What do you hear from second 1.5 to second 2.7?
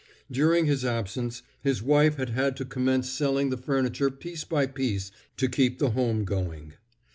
his wife had had to